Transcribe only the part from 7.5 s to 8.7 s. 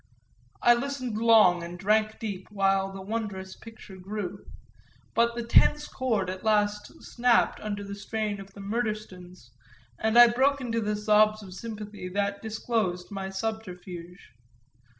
under the strain of the